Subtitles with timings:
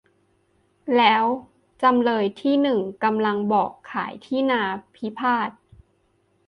[0.97, 1.25] แล้ว
[1.81, 4.61] จำเลยที่หนึ่ง กำลังบอกขายที่นา
[4.95, 5.49] พิพาท